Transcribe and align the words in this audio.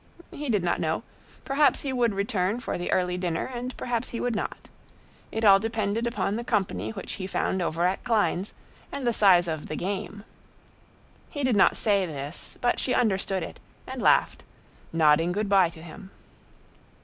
He 0.31 0.49
did 0.49 0.63
not 0.63 0.79
know; 0.79 1.03
perhaps 1.45 1.81
he 1.81 1.93
would 1.93 2.15
return 2.15 2.59
for 2.59 2.75
the 2.75 2.91
early 2.91 3.19
dinner 3.19 3.45
and 3.45 3.77
perhaps 3.77 4.09
he 4.09 4.19
would 4.19 4.35
not. 4.35 4.67
It 5.31 5.43
all 5.45 5.59
depended 5.59 6.07
upon 6.07 6.35
the 6.37 6.43
company 6.43 6.89
which 6.89 7.13
he 7.13 7.27
found 7.27 7.61
over 7.61 7.85
at 7.85 8.03
Klein's 8.03 8.55
and 8.91 9.05
the 9.05 9.13
size 9.13 9.47
of 9.47 9.67
"the 9.67 9.75
game." 9.75 10.23
He 11.29 11.43
did 11.43 11.55
not 11.55 11.77
say 11.77 12.07
this, 12.07 12.57
but 12.61 12.79
she 12.79 12.95
understood 12.95 13.43
it, 13.43 13.59
and 13.85 14.01
laughed, 14.01 14.43
nodding 14.91 15.31
good 15.31 15.47
by 15.49 15.69
to 15.69 15.83
him. 15.83 16.09